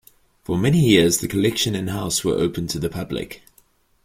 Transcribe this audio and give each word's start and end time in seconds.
For 0.43 0.57
many 0.57 0.79
years 0.79 1.19
the 1.19 1.27
collection 1.27 1.75
and 1.75 1.91
house 1.91 2.23
were 2.23 2.33
open 2.33 2.65
to 2.69 2.79
the 2.79 2.89
public. 2.89 3.43